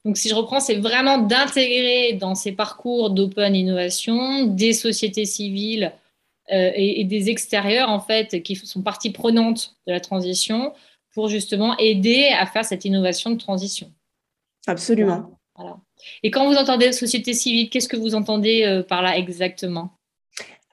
Donc, 0.04 0.16
si 0.16 0.28
je 0.28 0.34
reprends, 0.34 0.60
c'est 0.60 0.76
vraiment 0.76 1.18
d'intégrer 1.18 2.14
dans 2.14 2.34
ces 2.34 2.52
parcours 2.52 3.10
d'open 3.10 3.54
innovation 3.54 4.46
des 4.46 4.72
sociétés 4.72 5.26
civiles 5.26 5.92
euh, 6.50 6.70
et, 6.74 7.04
des 7.04 7.28
extérieurs, 7.28 7.90
en 7.90 8.00
fait, 8.00 8.42
qui 8.42 8.56
sont 8.56 8.82
partie 8.82 9.10
prenante 9.10 9.76
de 9.86 9.92
la 9.92 10.00
transition 10.00 10.72
pour 11.12 11.28
justement 11.28 11.76
aider 11.78 12.28
à 12.38 12.46
faire 12.46 12.64
cette 12.64 12.84
innovation 12.84 13.30
de 13.30 13.36
transition. 13.36 13.92
Absolument. 14.66 15.37
Et 16.22 16.30
quand 16.30 16.48
vous 16.48 16.56
entendez 16.56 16.92
société 16.92 17.34
civile, 17.34 17.70
qu'est-ce 17.70 17.88
que 17.88 17.96
vous 17.96 18.14
entendez 18.14 18.64
euh, 18.64 18.82
par 18.82 19.02
là 19.02 19.16
exactement? 19.16 19.90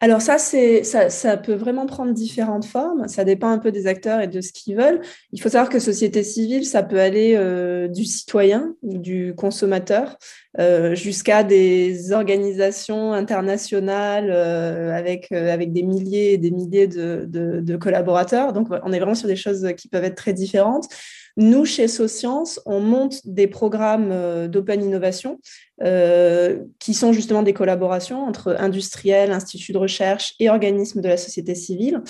Alors 0.01 0.21
ça, 0.21 0.37
ça, 0.37 1.09
ça, 1.09 1.37
peut 1.37 1.53
vraiment 1.53 1.85
prendre 1.85 2.13
différentes 2.13 2.65
formes. 2.65 3.07
Ça 3.07 3.23
dépend 3.23 3.47
un 3.47 3.57
peu 3.59 3.71
des 3.71 3.87
acteurs 3.87 4.19
et 4.19 4.27
de 4.27 4.41
ce 4.41 4.51
qu'ils 4.51 4.75
veulent. 4.75 5.01
Il 5.31 5.41
faut 5.41 5.47
savoir 5.47 5.69
que 5.69 5.79
société 5.79 6.21
civile, 6.21 6.65
ça 6.65 6.83
peut 6.83 6.99
aller 6.99 7.33
euh, 7.35 7.87
du 7.87 8.03
citoyen, 8.03 8.75
du 8.83 9.33
consommateur, 9.35 10.17
euh, 10.59 10.95
jusqu'à 10.95 11.43
des 11.43 12.11
organisations 12.11 13.13
internationales 13.13 14.29
avec, 14.31 15.31
avec 15.31 15.71
des 15.71 15.83
milliers 15.83 16.33
et 16.33 16.37
des 16.37 16.51
milliers 16.51 16.87
de, 16.87 17.25
de 17.25 17.77
collaborateurs. 17.77 18.51
Donc, 18.51 18.67
on 18.83 18.91
est 18.91 18.99
vraiment 18.99 19.15
sur 19.15 19.29
des 19.29 19.37
choses 19.37 19.65
qui 19.77 19.87
peuvent 19.87 20.03
être 20.03 20.15
très 20.15 20.33
différentes. 20.33 20.89
Nous, 21.37 21.65
chez 21.65 21.87
Socience, 21.87 22.61
on 22.65 22.79
monte 22.79 23.27
des 23.27 23.47
programmes 23.47 24.11
euh, 24.11 24.47
d'open 24.47 24.81
innovation 24.81 25.39
euh, 25.83 26.59
qui 26.79 26.93
sont 26.93 27.11
justement 27.11 27.43
des 27.43 27.51
collaborations 27.51 28.23
entre 28.25 28.55
industriels, 28.59 29.33
instituts 29.33 29.73
de 29.73 29.77
recherche 29.77 30.33
et 30.39 30.49
organismes 30.49 31.01
de 31.01 31.09
la 31.09 31.17
société 31.17 31.53
civile. 31.53 32.01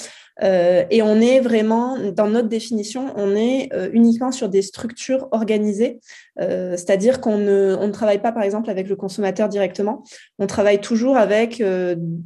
Euh, 0.43 0.83
et 0.91 1.01
on 1.01 1.19
est 1.19 1.39
vraiment, 1.39 1.97
dans 2.11 2.27
notre 2.27 2.49
définition, 2.49 3.11
on 3.15 3.35
est 3.35 3.69
euh, 3.73 3.89
uniquement 3.93 4.31
sur 4.31 4.49
des 4.49 4.61
structures 4.61 5.29
organisées, 5.31 5.99
c'est-à-dire 6.37 7.21
qu'on 7.21 7.37
ne, 7.37 7.89
travaille 7.91 8.21
pas, 8.21 8.33
par 8.33 8.43
exemple, 8.43 8.69
avec 8.69 8.89
le 8.89 8.97
consommateur 8.97 9.47
directement. 9.47 10.03
On 10.37 10.47
travaille 10.47 10.81
toujours 10.81 11.15
avec 11.15 11.63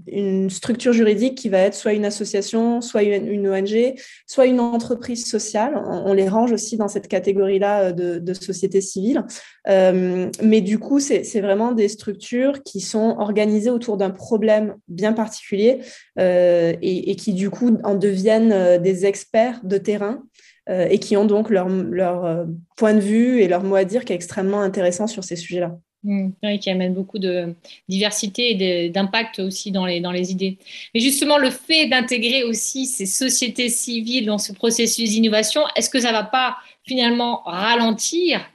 une 0.07 0.49
structure 0.49 0.93
juridique 0.93 1.37
qui 1.37 1.47
va 1.47 1.59
être 1.59 1.75
soit 1.75 1.93
une 1.93 2.05
association, 2.05 2.81
soit 2.81 3.03
une, 3.03 3.47
ONG, 3.47 3.93
soit 4.25 4.47
une 4.47 4.59
entreprise 4.59 5.27
sociale. 5.27 5.79
On, 5.85 6.11
les 6.13 6.27
range 6.27 6.51
aussi 6.51 6.75
dans 6.75 6.87
cette 6.87 7.07
catégorie-là 7.07 7.91
de 7.91 8.33
société 8.33 8.81
civile. 8.81 9.23
mais 9.67 10.61
du 10.61 10.79
coup, 10.79 10.99
c'est 10.99 11.23
vraiment 11.35 11.71
des 11.71 11.87
structures 11.87 12.63
qui 12.63 12.81
sont 12.81 13.15
organisées 13.19 13.69
autour 13.69 13.97
d'un 13.97 14.09
problème 14.09 14.75
bien 14.87 15.13
particulier 15.13 15.79
et, 16.17 17.11
et 17.11 17.15
qui, 17.15 17.33
du 17.33 17.49
coup, 17.49 17.77
en 17.83 17.95
deviennent 17.95 18.51
euh, 18.51 18.77
des 18.77 19.05
experts 19.05 19.59
de 19.63 19.77
terrain 19.77 20.23
euh, 20.69 20.87
et 20.89 20.99
qui 20.99 21.17
ont 21.17 21.25
donc 21.25 21.49
leur, 21.49 21.67
leur, 21.67 22.25
euh, 22.25 22.45
point 22.77 22.93
de 22.93 22.99
vue 22.99 23.41
et 23.41 23.47
leur 23.47 23.63
mot 23.63 23.75
à 23.75 23.85
dire 23.85 24.05
qui 24.05 24.13
est 24.13 24.15
extrêmement 24.15 24.61
intéressant 24.61 25.07
sur 25.07 25.23
ces 25.23 25.35
sujets-là. 25.35 25.77
Mmh. 26.01 26.59
qui 26.61 26.69
amène 26.69 26.93
beaucoup 26.93 27.19
de 27.19 27.53
diversité 27.89 28.51
et 28.51 28.89
d'impact 28.89 29.39
aussi 29.39 29.69
dans 29.69 29.85
les, 29.85 29.99
dans 29.99 30.13
les 30.13 30.31
idées. 30.31 30.57
Mais 30.93 31.01
justement, 31.01 31.37
le 31.37 31.49
fait 31.49 31.87
d'intégrer 31.87 32.45
aussi 32.45 32.85
ces 32.85 33.05
sociétés 33.05 33.67
civiles 33.67 34.25
dans 34.25 34.37
ce 34.37 34.53
processus 34.53 35.09
d'innovation, 35.09 35.59
est-ce 35.75 35.89
que 35.89 35.99
ça 35.99 36.13
ne 36.13 36.13
va 36.13 36.23
pas 36.23 36.55
finalement 36.87 37.41
ralentir 37.43 38.49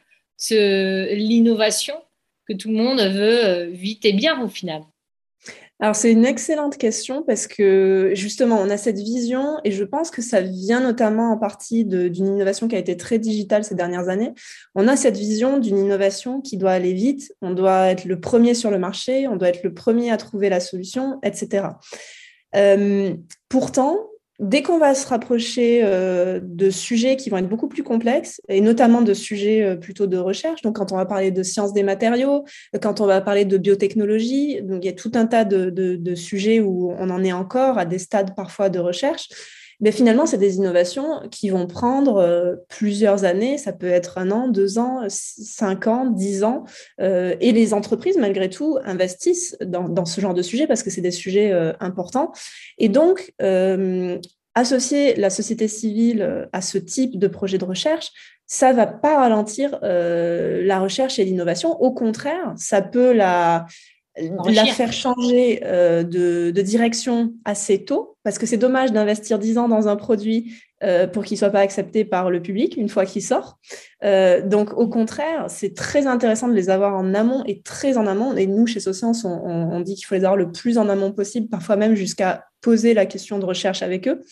l'innovation 0.51 1.97
que 2.47 2.55
tout 2.55 2.69
le 2.69 2.77
monde 2.77 3.01
veut 3.01 3.71
vite 3.71 4.05
et 4.05 4.13
bien 4.13 4.43
au 4.43 4.49
final 4.49 4.83
alors 5.81 5.97
c'est 5.97 6.13
une 6.13 6.25
excellente 6.25 6.79
question 6.79 7.23
parce 7.23 7.47
que 7.49 8.13
justement 8.15 8.59
on 8.61 8.71
a 8.71 8.77
cette 8.77 8.99
vision 8.99 9.59
et 9.65 9.73
je 9.73 9.83
pense 9.83 10.11
que 10.11 10.23
ça 10.23 10.41
vient 10.41 10.81
notamment 10.81 11.33
en 11.33 11.37
partie 11.37 11.85
d'une 11.85 12.27
innovation 12.27 12.69
qui 12.69 12.77
a 12.77 12.79
été 12.79 12.97
très 12.97 13.19
digitale 13.19 13.65
ces 13.65 13.75
dernières 13.75 14.09
années. 14.09 14.33
On 14.77 14.87
a 14.87 14.97
cette 14.97 15.17
vision 15.17 15.59
d'une 15.59 15.77
innovation 15.77 16.41
qui 16.41 16.59
doit 16.59 16.71
aller 16.71 16.93
vite, 16.93 17.35
on 17.43 17.51
doit 17.51 17.89
être 17.89 18.05
le 18.05 18.21
premier 18.21 18.55
sur 18.55 18.71
le 18.71 18.79
marché, 18.79 19.27
on 19.27 19.37
doit 19.37 19.49
être 19.49 19.65
le 19.65 19.75
premier 19.75 20.13
à 20.13 20.17
trouver 20.17 20.49
la 20.49 20.61
solution, 20.61 21.19
etc. 21.25 21.67
Euh, 22.55 23.15
pourtant, 23.49 23.99
dès 24.41 24.63
qu'on 24.63 24.79
va 24.79 24.95
se 24.95 25.07
rapprocher 25.07 25.81
euh, 25.85 26.41
de 26.43 26.71
sujets 26.71 27.17
qui 27.17 27.31
vont 27.31 27.37
être 27.37 27.49
beaucoup 27.49 27.69
plus 27.69 27.83
complexes, 27.83 28.41
et 28.49 28.61
notamment 28.61 29.03
de 29.03 29.15
sujets 29.15 29.63
euh, 29.63 29.77
plutôt 29.77 30.07
de 30.07 30.17
recherche, 30.17 30.63
donc 30.63 30.77
quand 30.77 30.93
on 30.93 30.97
va 30.97 31.07
parler 31.07 31.31
de 31.31 31.43
sciences 31.43 31.73
des 31.73 31.83
matériaux, 31.83 32.45
quand 32.83 33.01
on 33.01 33.07
va 33.07 33.21
parler 33.21 33.45
de 33.45 33.57
biotechnologie, 33.59 34.63
donc 34.63 34.85
il 34.85 34.87
y 34.87 34.91
a 34.91 34.95
tout 34.95 35.13
un 35.15 35.27
tas 35.27 35.45
de, 35.45 36.15
sujets 36.15 36.61
où 36.61 36.93
on 36.99 37.11
en 37.11 37.25
est 37.25 37.33
encore 37.33 37.79
à 37.79 37.85
des 37.85 37.99
stades 37.99 38.35
parfois 38.35 38.69
de 38.69 38.79
recherche. 38.79 39.29
Mais 39.81 39.93
finalement, 39.93 40.27
c'est 40.27 40.39
des 40.39 40.57
innovations 40.57 41.23
qui 41.31 41.51
vont 41.51 41.67
prendre 41.67 42.17
euh, 42.17 42.57
plusieurs 42.69 43.25
années. 43.25 43.59
Ça 43.59 43.73
peut 43.73 43.89
être 43.89 44.19
un 44.19 44.31
an, 44.31 44.49
deux 44.49 44.79
ans, 44.79 45.03
cinq 45.09 45.87
ans, 45.87 46.07
dix 46.07 46.45
ans. 46.45 46.65
Euh, 47.01 47.35
et 47.41 47.53
les 47.53 47.75
entreprises, 47.75 48.17
malgré 48.19 48.49
tout, 48.51 48.79
investissent 48.85 49.57
dans, 49.65 50.05
ce 50.05 50.21
genre 50.21 50.35
de 50.35 50.43
sujet 50.43 50.67
parce 50.67 50.83
que 50.83 50.91
c'est 50.91 51.01
des 51.01 51.11
sujets 51.11 51.53
euh, 51.53 51.73
importants. 51.81 52.33
Et 52.79 52.89
donc, 52.89 53.33
associer 54.55 55.15
la 55.17 55.31
société 55.31 55.69
civile 55.69 56.49
à 56.53 56.61
ce 56.61 56.79
type 56.79 57.19
de 57.19 57.27
projet 57.27 57.59
de 57.59 57.65
recherche, 57.65 58.11
ça 58.47 58.73
va 58.73 58.87
pas 58.87 59.19
ralentir 59.19 59.79
la 59.83 60.81
recherche 60.81 61.19
et 61.19 61.25
l'innovation. 61.25 61.81
Au 61.81 61.93
contraire, 61.93 62.55
ça 62.57 62.83
peut 62.83 63.13
la, 63.13 63.67
la 64.17 64.65
faire 64.67 64.93
changer 64.93 65.61
euh, 65.65 66.03
de, 66.05 66.51
de, 66.51 66.63
direction 66.63 67.33
assez 67.45 67.85
tôt, 67.85 68.17
parce 68.23 68.39
que 68.39 68.47
c'est 68.47 68.57
dommage 68.57 68.93
d'investir 68.93 69.39
10 69.39 69.59
ans 69.59 69.69
dans 69.69 69.89
un 69.89 69.97
produit 69.97 70.55
euh, 70.83 71.07
pour 71.07 71.25
qu'il 71.25 71.37
soit 71.37 71.51
pas 71.51 71.61
accepté 71.61 72.05
par 72.05 72.31
le 72.31 72.41
public 72.41 72.77
une 72.77 72.89
fois 72.89 73.07
qu'il 73.07 73.23
sort. 73.23 73.59
Euh, 74.05 74.47
donc, 74.47 74.73
au 74.75 74.89
contraire, 74.89 75.47
c'est 75.49 75.75
très 75.75 76.07
intéressant 76.07 76.49
de 76.49 76.55
les 76.55 76.71
avoir 76.71 76.95
en 76.95 77.15
amont 77.15 77.43
et 77.47 77.61
très 77.63 77.97
en 77.97 78.07
amont. 78.07 78.37
Et 78.37 78.47
nous, 78.47 78.67
chez 78.67 78.81
Socience, 78.81 79.25
on, 79.25 79.31
on 79.31 79.81
dit 79.81 79.95
qu'il 79.95 80.07
faut 80.07 80.15
les 80.15 80.25
avoir 80.25 80.37
le 80.37 80.53
plus 80.53 80.79
en 80.79 80.89
amont 80.89 81.13
possible, 81.13 81.49
parfois 81.49 81.77
même 81.77 81.95
jusqu'à 81.95 82.45
poser 82.65 82.95
la 82.95 83.05
question 83.05 83.39
de 83.39 83.45
recherche 83.45 83.83
avec 83.83 84.09
eux. 84.09 84.23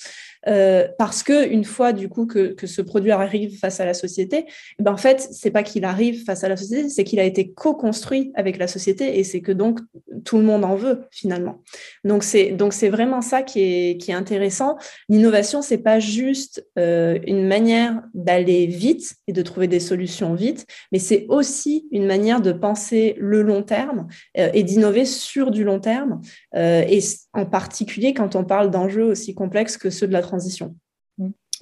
Euh, 0.48 0.88
parce 0.98 1.22
que 1.22 1.48
une 1.48 1.64
fois 1.64 1.92
du 1.92 2.08
coup 2.08 2.26
que, 2.26 2.52
que, 2.52 2.66
ce 2.66 2.82
produit 2.82 3.12
arrive 3.12 3.58
face 3.60 3.78
à 3.78 3.84
la 3.84 3.94
société, 3.94 4.46
eh 4.78 4.82
ben 4.82 4.92
en 4.92 4.96
fait 4.96 5.28
c'est 5.30 5.52
pas 5.52 5.62
qu'il 5.62 5.84
arrive 5.84 6.24
face 6.24 6.42
à 6.42 6.48
la 6.48 6.56
société, 6.56 6.88
c'est 6.88 7.04
qu'il 7.04 7.20
a 7.20 7.24
été 7.24 7.52
co-construit 7.52 8.32
avec 8.34 8.58
la 8.58 8.66
société 8.66 9.20
et 9.20 9.24
c'est 9.24 9.40
que 9.40 9.52
donc 9.52 9.78
tout 10.24 10.38
le 10.38 10.42
monde 10.42 10.64
en 10.64 10.74
veut 10.74 11.02
finalement. 11.12 11.62
Donc 12.02 12.24
c'est 12.24 12.50
donc 12.50 12.72
c'est 12.72 12.88
vraiment 12.88 13.20
ça 13.20 13.42
qui 13.42 13.60
est 13.60 14.00
qui 14.00 14.10
est 14.10 14.14
intéressant. 14.14 14.78
L'innovation 15.08 15.62
c'est 15.62 15.78
pas 15.78 16.00
juste 16.00 16.66
euh, 16.76 17.20
une 17.24 17.46
manière 17.46 18.02
d'aller 18.12 18.66
vite 18.66 19.14
et 19.28 19.32
de 19.32 19.42
trouver 19.42 19.68
des 19.68 19.80
solutions 19.80 20.34
vite, 20.34 20.66
mais 20.90 20.98
c'est 20.98 21.24
aussi 21.28 21.86
une 21.92 22.06
manière 22.06 22.40
de 22.40 22.50
penser 22.50 23.14
le 23.16 23.42
long 23.42 23.62
terme 23.62 24.08
euh, 24.38 24.50
et 24.54 24.64
d'innover 24.64 25.04
sur 25.04 25.52
du 25.52 25.62
long 25.62 25.78
terme 25.78 26.20
et 26.54 26.98
en 27.32 27.46
particulier 27.46 28.12
quand 28.12 28.21
on 28.34 28.44
parle 28.44 28.70
d'enjeux 28.70 29.04
aussi 29.04 29.34
complexes 29.34 29.76
que 29.76 29.90
ceux 29.90 30.06
de 30.06 30.12
la 30.12 30.22
transition. 30.22 30.74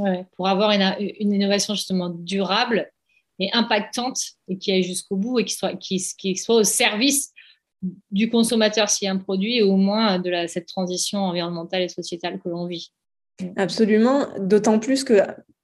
Mmh. 0.00 0.25
pour 0.37 0.49
avoir 0.49 0.71
une, 0.71 1.33
innovation 1.33 1.75
justement 1.75 2.09
durable 2.09 2.90
et 3.38 3.50
impactante 3.52 4.19
et 4.49 4.57
qui 4.57 4.73
aille 4.73 4.83
jusqu'au 4.83 5.17
bout 5.17 5.40
et 5.40 5.45
qui 5.45 5.55
soit, 5.55 5.75
qui, 5.75 6.37
soit 6.37 6.55
au 6.55 6.64
service 6.64 7.33
du 8.11 8.31
consommateur 8.31 8.88
s'il 8.88 9.07
y 9.07 9.09
a 9.09 9.12
un 9.12 9.19
produit 9.19 9.59
et 9.59 9.62
au 9.62 9.76
moins 9.76 10.19
de 10.19 10.31
la, 10.31 10.49
cette 10.49 10.67
transition 10.67 11.19
environnementale 11.19 11.83
et 11.83 11.88
sociétale 11.88 12.40
que 12.40 12.49
l'on 12.49 12.67
vit. 12.67 12.93
Mmh. 13.43 13.47
Absolument, 13.57 14.26
d'autant 14.38 14.79
plus 14.79 15.05
que 15.05 15.21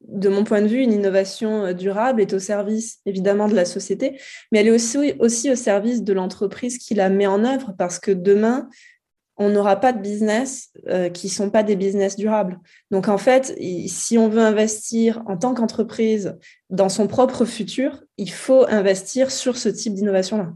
de 0.08 0.28
mon 0.28 0.44
point 0.44 0.62
de 0.62 0.66
vue, 0.66 0.82
une 0.82 0.92
innovation 0.92 1.72
durable 1.72 2.20
est 2.20 2.32
au 2.32 2.38
service 2.38 2.98
évidemment 3.06 3.48
de 3.48 3.54
la 3.54 3.64
société, 3.64 4.20
mais 4.50 4.60
elle 4.60 4.68
est 4.68 4.72
aussi, 4.72 5.14
aussi 5.18 5.50
au 5.50 5.56
service 5.56 6.02
de 6.02 6.12
l'entreprise 6.12 6.78
qui 6.78 6.94
la 6.94 7.08
met 7.08 7.26
en 7.26 7.44
œuvre 7.44 7.74
parce 7.76 7.98
que 7.98 8.12
demain, 8.12 8.68
on 9.38 9.50
n'aura 9.50 9.76
pas 9.76 9.92
de 9.92 10.00
business 10.00 10.70
euh, 10.88 11.10
qui 11.10 11.26
ne 11.26 11.32
sont 11.32 11.50
pas 11.50 11.62
des 11.62 11.76
business 11.76 12.16
durables. 12.16 12.58
Donc 12.90 13.08
en 13.08 13.18
fait, 13.18 13.56
si 13.86 14.16
on 14.16 14.28
veut 14.28 14.40
investir 14.40 15.22
en 15.26 15.36
tant 15.36 15.54
qu'entreprise 15.54 16.38
dans 16.70 16.88
son 16.88 17.06
propre 17.06 17.44
futur, 17.44 18.02
il 18.16 18.30
faut 18.30 18.66
investir 18.68 19.30
sur 19.30 19.56
ce 19.56 19.68
type 19.68 19.94
d'innovation-là. 19.94 20.52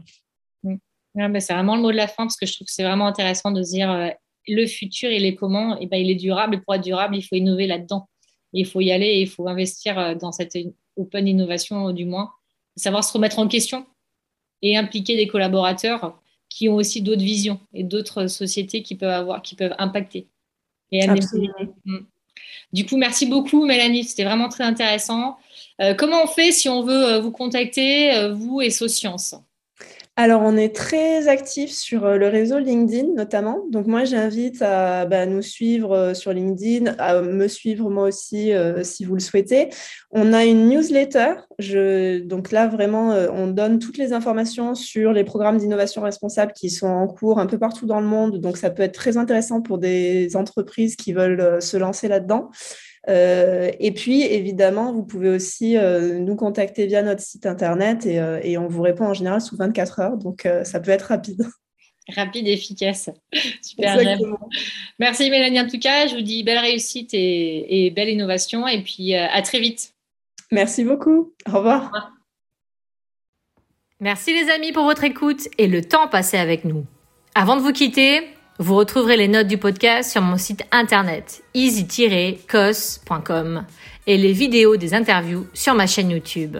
c'est 1.39 1.53
vraiment 1.53 1.75
le 1.75 1.81
mot 1.81 1.91
de 1.91 1.97
la 1.97 2.07
fin 2.07 2.23
parce 2.23 2.37
que 2.37 2.45
je 2.45 2.53
trouve 2.53 2.65
que 2.65 2.73
c'est 2.73 2.83
vraiment 2.83 3.07
intéressant 3.07 3.51
de 3.51 3.61
dire 3.61 3.91
euh, 3.91 4.09
le 4.47 4.65
futur, 4.65 5.11
il 5.11 5.25
est 5.25 5.35
comment? 5.35 5.75
Et 5.75 5.83
eh 5.83 5.87
ben, 5.87 5.97
Il 5.97 6.09
est 6.09 6.15
durable 6.15 6.55
et 6.55 6.57
pour 6.59 6.73
être 6.73 6.83
durable, 6.83 7.15
il 7.15 7.21
faut 7.21 7.35
innover 7.35 7.67
là-dedans. 7.67 8.09
Il 8.53 8.65
faut 8.65 8.81
y 8.81 8.91
aller 8.91 9.19
il 9.19 9.29
faut 9.29 9.47
investir 9.47 9.99
euh, 9.99 10.15
dans 10.15 10.31
cette 10.31 10.57
open 10.97 11.27
innovation 11.27 11.91
du 11.91 12.05
moins, 12.05 12.31
savoir 12.75 13.03
se 13.03 13.13
remettre 13.13 13.37
en 13.37 13.47
question 13.47 13.85
et 14.63 14.75
impliquer 14.75 15.15
des 15.15 15.27
collaborateurs 15.27 16.19
qui 16.51 16.67
ont 16.67 16.75
aussi 16.75 17.01
d'autres 17.01 17.23
visions 17.23 17.61
et 17.73 17.83
d'autres 17.83 18.27
sociétés 18.27 18.83
qui 18.83 18.95
peuvent 18.95 19.09
avoir, 19.09 19.41
qui 19.41 19.55
peuvent 19.55 19.73
impacter. 19.77 20.27
Et 20.91 21.07
mm. 21.07 22.05
Du 22.73 22.85
coup, 22.85 22.97
merci 22.97 23.25
beaucoup, 23.25 23.65
Mélanie. 23.65 24.03
C'était 24.03 24.25
vraiment 24.25 24.49
très 24.49 24.65
intéressant. 24.65 25.37
Euh, 25.79 25.93
comment 25.93 26.23
on 26.23 26.27
fait 26.27 26.51
si 26.51 26.67
on 26.67 26.83
veut 26.83 27.05
euh, 27.05 27.19
vous 27.21 27.31
contacter, 27.31 28.13
euh, 28.13 28.33
vous 28.33 28.59
et 28.59 28.69
Socience? 28.69 29.33
Alors, 30.17 30.41
on 30.43 30.57
est 30.57 30.75
très 30.75 31.29
actif 31.29 31.71
sur 31.71 32.05
euh, 32.05 32.17
le 32.17 32.27
réseau 32.27 32.59
LinkedIn 32.59 33.13
notamment. 33.15 33.63
Donc, 33.71 33.87
moi, 33.87 34.03
j'invite 34.03 34.61
à 34.61 35.05
bah, 35.05 35.25
nous 35.25 35.41
suivre 35.41 35.95
euh, 35.95 36.13
sur 36.13 36.33
LinkedIn, 36.33 36.95
à 36.99 37.21
me 37.21 37.47
suivre 37.47 37.89
moi 37.89 38.03
aussi 38.09 38.51
euh, 38.51 38.83
si 38.83 39.05
vous 39.05 39.13
le 39.13 39.21
souhaitez. 39.21 39.69
On 40.11 40.33
a 40.33 40.43
une 40.43 40.67
newsletter. 40.67 41.35
Donc 42.25 42.51
là, 42.51 42.67
vraiment, 42.67 43.11
on 43.33 43.47
donne 43.47 43.79
toutes 43.79 43.97
les 43.97 44.11
informations 44.11 44.75
sur 44.75 45.13
les 45.13 45.23
programmes 45.23 45.57
d'innovation 45.57 46.01
responsable 46.01 46.51
qui 46.53 46.69
sont 46.69 46.87
en 46.87 47.07
cours 47.07 47.39
un 47.39 47.45
peu 47.45 47.57
partout 47.57 47.85
dans 47.85 48.01
le 48.01 48.07
monde. 48.07 48.41
Donc, 48.41 48.57
ça 48.57 48.69
peut 48.69 48.83
être 48.83 48.93
très 48.93 49.15
intéressant 49.15 49.61
pour 49.61 49.77
des 49.77 50.35
entreprises 50.35 50.95
qui 50.97 51.13
veulent 51.13 51.61
se 51.61 51.77
lancer 51.77 52.09
là-dedans. 52.09 52.49
Euh, 53.09 53.71
et 53.79 53.91
puis, 53.91 54.21
évidemment, 54.21 54.93
vous 54.93 55.03
pouvez 55.03 55.29
aussi 55.29 55.77
euh, 55.77 56.19
nous 56.19 56.35
contacter 56.35 56.85
via 56.85 57.01
notre 57.01 57.21
site 57.21 57.45
internet 57.45 58.05
et, 58.05 58.19
euh, 58.19 58.39
et, 58.43 58.57
on 58.57 58.67
vous 58.67 58.81
répond 58.81 59.05
en 59.05 59.13
général 59.13 59.41
sous 59.41 59.55
24 59.55 59.99
heures. 59.99 60.17
Donc, 60.17 60.47
ça 60.63 60.79
peut 60.79 60.91
être 60.91 61.03
rapide. 61.03 61.45
Rapide 62.15 62.47
et 62.47 62.53
efficace. 62.53 63.09
Super. 63.61 63.97
Merci 64.99 65.29
Mélanie. 65.29 65.59
En 65.59 65.67
tout 65.67 65.79
cas, 65.79 66.07
je 66.07 66.15
vous 66.15 66.21
dis 66.21 66.43
belle 66.43 66.59
réussite 66.59 67.13
et, 67.13 67.85
et 67.85 67.91
belle 67.91 68.09
innovation. 68.09 68.67
Et 68.67 68.81
puis, 68.81 69.15
à 69.15 69.41
très 69.41 69.59
vite. 69.59 69.93
Merci 70.51 70.83
beaucoup. 70.83 71.33
Au 71.47 71.57
revoir. 71.57 71.83
Au 71.83 71.85
revoir. 71.85 72.11
Merci 73.99 74.33
les 74.33 74.49
amis 74.51 74.71
pour 74.71 74.83
votre 74.83 75.03
écoute 75.03 75.47
et 75.59 75.67
le 75.67 75.83
temps 75.83 76.07
passé 76.07 76.37
avec 76.37 76.65
nous. 76.65 76.85
Avant 77.35 77.55
de 77.55 77.61
vous 77.61 77.71
quitter, 77.71 78.21
vous 78.61 78.75
retrouverez 78.75 79.17
les 79.17 79.27
notes 79.27 79.47
du 79.47 79.57
podcast 79.57 80.11
sur 80.11 80.21
mon 80.21 80.37
site 80.37 80.61
internet 80.71 81.41
easy-cos.com 81.55 82.35
et 84.05 84.17
les 84.17 84.33
vidéos 84.33 84.77
des 84.77 84.93
interviews 84.93 85.47
sur 85.51 85.73
ma 85.73 85.87
chaîne 85.87 86.11
YouTube. 86.11 86.57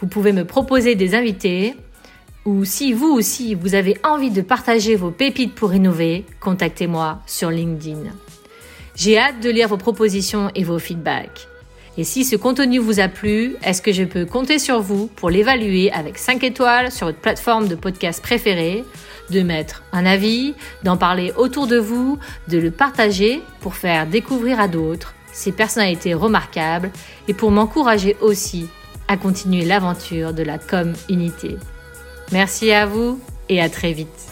Vous 0.00 0.06
pouvez 0.06 0.32
me 0.32 0.46
proposer 0.46 0.94
des 0.94 1.14
invités 1.14 1.74
ou 2.46 2.64
si 2.64 2.94
vous 2.94 3.08
aussi 3.08 3.54
vous 3.54 3.74
avez 3.74 3.98
envie 4.02 4.30
de 4.30 4.40
partager 4.40 4.96
vos 4.96 5.10
pépites 5.10 5.54
pour 5.54 5.74
innover, 5.74 6.24
contactez-moi 6.40 7.18
sur 7.26 7.50
LinkedIn. 7.50 8.04
J'ai 8.96 9.18
hâte 9.18 9.40
de 9.42 9.50
lire 9.50 9.68
vos 9.68 9.76
propositions 9.76 10.50
et 10.54 10.64
vos 10.64 10.78
feedbacks. 10.78 11.49
Et 12.00 12.04
si 12.04 12.24
ce 12.24 12.34
contenu 12.34 12.78
vous 12.78 12.98
a 12.98 13.08
plu, 13.08 13.56
est-ce 13.62 13.82
que 13.82 13.92
je 13.92 14.04
peux 14.04 14.24
compter 14.24 14.58
sur 14.58 14.80
vous 14.80 15.06
pour 15.06 15.28
l'évaluer 15.28 15.92
avec 15.92 16.16
5 16.16 16.42
étoiles 16.42 16.90
sur 16.90 17.08
votre 17.08 17.18
plateforme 17.18 17.68
de 17.68 17.74
podcast 17.74 18.22
préférée 18.22 18.86
de 19.28 19.42
mettre 19.42 19.82
un 19.92 20.06
avis, 20.06 20.54
d'en 20.82 20.96
parler 20.96 21.30
autour 21.36 21.66
de 21.66 21.76
vous, 21.76 22.18
de 22.48 22.56
le 22.56 22.70
partager 22.70 23.42
pour 23.60 23.74
faire 23.74 24.06
découvrir 24.06 24.60
à 24.60 24.66
d'autres 24.66 25.14
ces 25.30 25.52
personnalités 25.52 26.14
remarquables 26.14 26.90
et 27.28 27.34
pour 27.34 27.50
m'encourager 27.50 28.16
aussi 28.22 28.66
à 29.06 29.18
continuer 29.18 29.66
l'aventure 29.66 30.32
de 30.32 30.42
la 30.42 30.56
com 30.56 30.94
unité. 31.10 31.58
Merci 32.32 32.72
à 32.72 32.86
vous 32.86 33.20
et 33.50 33.60
à 33.60 33.68
très 33.68 33.92
vite. 33.92 34.30